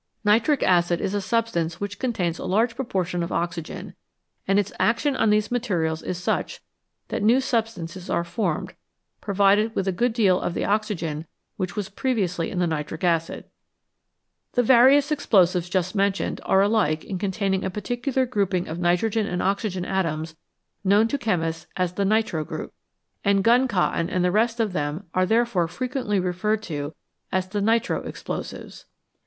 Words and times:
Nitric 0.25 0.63
acid 0.63 0.99
is 0.99 1.13
a 1.13 1.21
substance 1.21 1.79
which 1.79 1.99
contains 1.99 2.39
a 2.39 2.45
large 2.45 2.75
proportion 2.75 3.21
of 3.21 3.31
oxygen, 3.31 3.93
and 4.47 4.57
its 4.57 4.73
action 4.79 5.15
on 5.15 5.29
these 5.29 5.51
materials 5.51 6.01
is 6.01 6.17
such 6.17 6.59
that 7.09 7.21
new 7.21 7.39
substances 7.39 8.09
are 8.09 8.23
formed 8.23 8.73
provided 9.21 9.75
with 9.75 9.87
a 9.87 9.91
good 9.91 10.11
deal 10.11 10.41
of 10.41 10.55
the 10.55 10.65
oxygen 10.65 11.27
which 11.55 11.75
was 11.75 11.87
previously 11.87 12.49
in 12.49 12.57
the 12.57 12.65
nitric 12.65 13.03
acid. 13.03 13.45
The 14.53 14.63
various 14.63 15.11
explosives 15.11 15.69
just 15.69 15.93
mentioned 15.93 16.41
are 16.45 16.63
alike 16.63 17.03
in 17.03 17.19
containing 17.19 17.63
a 17.63 17.69
particular 17.69 18.25
group 18.25 18.55
ing 18.55 18.67
of 18.67 18.79
nitrogen 18.79 19.27
and 19.27 19.39
oxygen 19.43 19.85
atoms 19.85 20.35
known 20.83 21.07
to 21.09 21.17
chemists 21.19 21.67
as 21.77 21.93
the" 21.93 22.05
nitro" 22.05 22.43
group, 22.43 22.73
and 23.23 23.43
gun 23.43 23.67
cotton 23.67 24.09
and 24.09 24.25
the 24.25 24.31
rest 24.31 24.59
of 24.59 24.73
them 24.73 25.05
are 25.13 25.27
therefore 25.27 25.67
frequently 25.67 26.19
referred 26.19 26.63
to 26.63 26.95
as 27.31 27.47
the 27.49 27.61
"nitro 27.61 28.01
explosives." 28.01 28.87